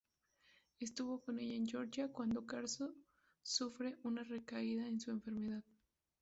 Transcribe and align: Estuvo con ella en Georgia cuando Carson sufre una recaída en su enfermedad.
Estuvo 0.79 1.21
con 1.21 1.37
ella 1.39 1.53
en 1.53 1.67
Georgia 1.67 2.11
cuando 2.11 2.47
Carson 2.47 2.91
sufre 3.43 3.99
una 4.01 4.23
recaída 4.23 4.87
en 4.87 4.99
su 4.99 5.11
enfermedad. 5.11 5.63